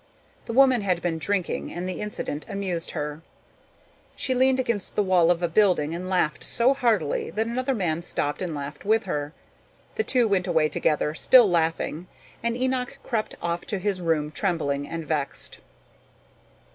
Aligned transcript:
The 0.47 0.53
woman 0.53 0.81
had 0.81 0.99
been 0.99 1.19
drinking 1.19 1.71
and 1.71 1.87
the 1.87 2.01
incident 2.01 2.47
amused 2.49 2.89
her. 2.89 3.21
She 4.15 4.33
leaned 4.33 4.59
against 4.59 4.95
the 4.95 5.03
wall 5.03 5.29
of 5.29 5.43
a 5.43 5.47
building 5.47 5.93
and 5.93 6.09
laughed 6.09 6.43
so 6.43 6.73
heartily 6.73 7.29
that 7.29 7.45
another 7.45 7.75
man 7.75 8.01
stopped 8.01 8.41
and 8.41 8.55
laughed 8.55 8.83
with 8.83 9.03
her. 9.03 9.31
The 9.97 10.03
two 10.03 10.27
went 10.27 10.47
away 10.47 10.69
together, 10.69 11.13
still 11.13 11.47
laughing, 11.47 12.07
and 12.41 12.57
Enoch 12.57 12.97
crept 13.03 13.35
off 13.43 13.67
to 13.67 13.77
his 13.77 14.01
room 14.01 14.31
trembling 14.31 14.87
and 14.89 15.05
vexed. 15.05 15.59